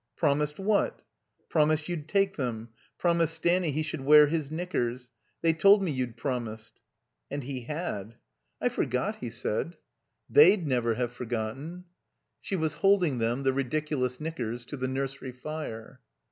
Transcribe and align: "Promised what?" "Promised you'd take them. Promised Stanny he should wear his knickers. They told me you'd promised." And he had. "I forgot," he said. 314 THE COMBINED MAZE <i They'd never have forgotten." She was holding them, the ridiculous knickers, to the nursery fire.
"Promised 0.15 0.57
what?" 0.57 1.03
"Promised 1.47 1.87
you'd 1.87 2.07
take 2.07 2.35
them. 2.35 2.69
Promised 2.97 3.35
Stanny 3.35 3.69
he 3.69 3.83
should 3.83 4.01
wear 4.01 4.25
his 4.25 4.49
knickers. 4.49 5.11
They 5.43 5.53
told 5.53 5.83
me 5.83 5.91
you'd 5.91 6.17
promised." 6.17 6.81
And 7.29 7.43
he 7.43 7.65
had. 7.65 8.15
"I 8.59 8.69
forgot," 8.69 9.17
he 9.17 9.29
said. 9.29 9.77
314 10.33 10.33
THE 10.33 10.33
COMBINED 10.33 10.33
MAZE 10.33 10.33
<i 10.33 10.33
They'd 10.39 10.67
never 10.73 10.93
have 10.95 11.11
forgotten." 11.13 11.83
She 12.41 12.55
was 12.55 12.73
holding 12.81 13.19
them, 13.19 13.43
the 13.43 13.53
ridiculous 13.53 14.19
knickers, 14.19 14.65
to 14.65 14.77
the 14.77 14.87
nursery 14.87 15.33
fire. 15.33 16.01